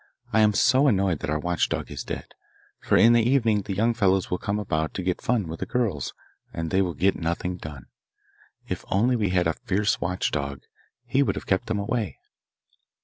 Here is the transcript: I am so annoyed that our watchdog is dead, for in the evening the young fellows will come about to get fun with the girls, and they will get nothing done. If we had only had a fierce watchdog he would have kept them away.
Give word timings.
I 0.33 0.39
am 0.39 0.53
so 0.55 0.87
annoyed 0.87 1.19
that 1.19 1.29
our 1.29 1.37
watchdog 1.37 1.91
is 1.91 2.03
dead, 2.03 2.25
for 2.79 2.97
in 2.97 3.13
the 3.13 3.21
evening 3.21 3.61
the 3.61 3.75
young 3.75 3.93
fellows 3.93 4.31
will 4.31 4.39
come 4.39 4.57
about 4.57 4.95
to 4.95 5.03
get 5.03 5.21
fun 5.21 5.47
with 5.47 5.59
the 5.59 5.67
girls, 5.67 6.15
and 6.51 6.71
they 6.71 6.81
will 6.81 6.95
get 6.95 7.15
nothing 7.15 7.57
done. 7.57 7.85
If 8.67 8.81
we 8.81 8.87
had 8.89 8.95
only 8.99 9.29
had 9.29 9.45
a 9.45 9.53
fierce 9.53 10.01
watchdog 10.01 10.63
he 11.05 11.21
would 11.21 11.35
have 11.35 11.45
kept 11.45 11.67
them 11.67 11.77
away. 11.77 12.17